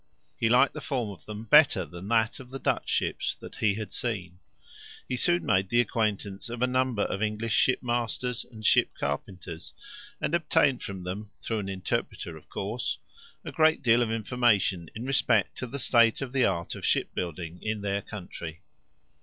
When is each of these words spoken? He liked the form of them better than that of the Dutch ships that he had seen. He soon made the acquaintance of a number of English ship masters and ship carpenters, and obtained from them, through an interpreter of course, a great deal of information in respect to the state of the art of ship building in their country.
He 0.35 0.49
liked 0.49 0.73
the 0.73 0.81
form 0.81 1.11
of 1.11 1.25
them 1.25 1.43
better 1.43 1.85
than 1.85 2.07
that 2.07 2.39
of 2.39 2.49
the 2.49 2.57
Dutch 2.57 2.89
ships 2.89 3.35
that 3.35 3.57
he 3.57 3.75
had 3.75 3.93
seen. 3.93 4.39
He 5.07 5.15
soon 5.15 5.45
made 5.45 5.69
the 5.69 5.79
acquaintance 5.79 6.49
of 6.49 6.63
a 6.63 6.65
number 6.65 7.03
of 7.03 7.21
English 7.21 7.53
ship 7.53 7.83
masters 7.83 8.43
and 8.43 8.65
ship 8.65 8.95
carpenters, 8.99 9.73
and 10.19 10.33
obtained 10.33 10.81
from 10.81 11.03
them, 11.03 11.29
through 11.39 11.59
an 11.59 11.69
interpreter 11.69 12.35
of 12.35 12.49
course, 12.49 12.97
a 13.45 13.51
great 13.51 13.83
deal 13.83 14.01
of 14.01 14.09
information 14.09 14.89
in 14.95 15.05
respect 15.05 15.55
to 15.59 15.67
the 15.67 15.77
state 15.77 16.19
of 16.19 16.31
the 16.33 16.45
art 16.45 16.73
of 16.73 16.83
ship 16.83 17.13
building 17.13 17.59
in 17.61 17.81
their 17.81 18.01
country. 18.01 18.61